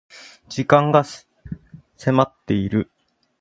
[0.49, 1.03] 時間が
[1.95, 2.89] 迫っている